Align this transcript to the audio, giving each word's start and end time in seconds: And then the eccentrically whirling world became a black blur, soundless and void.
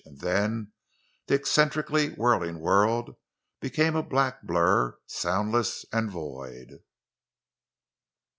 And 0.03 0.19
then 0.19 0.71
the 1.27 1.35
eccentrically 1.35 2.09
whirling 2.15 2.59
world 2.59 3.17
became 3.59 3.95
a 3.95 4.01
black 4.01 4.41
blur, 4.41 4.97
soundless 5.05 5.85
and 5.93 6.09
void. 6.09 6.79